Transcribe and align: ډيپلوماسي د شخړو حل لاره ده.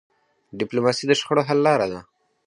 ډيپلوماسي 0.59 1.03
د 1.07 1.11
شخړو 1.19 1.41
حل 1.47 1.59
لاره 1.67 1.87
ده. 1.91 1.99